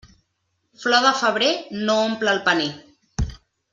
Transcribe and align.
Flor 0.85 1.03
de 1.07 1.11
febrer 1.19 1.51
no 1.85 1.99
omple 2.07 2.33
el 2.37 2.43
paner. 2.49 2.69